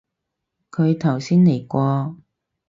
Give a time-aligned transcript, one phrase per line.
[0.71, 2.17] 佢頭先嚟過